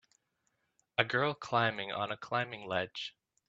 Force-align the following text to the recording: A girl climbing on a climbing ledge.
A 0.97 1.05
girl 1.05 1.35
climbing 1.35 1.91
on 1.91 2.11
a 2.11 2.17
climbing 2.17 2.65
ledge. 2.65 3.15